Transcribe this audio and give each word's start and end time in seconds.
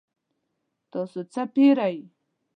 تاسو 0.91 1.19
څه 1.33 1.41
پیرئ؟ 1.53 1.97